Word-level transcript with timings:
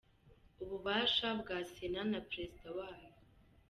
Ububasha 0.63 1.27
bwa 1.39 1.57
Sena 1.71 2.01
na 2.11 2.19
Perezida 2.29 2.67
wayo 2.77 3.09